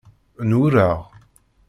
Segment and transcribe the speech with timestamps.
[0.47, 0.97] N wureɣ.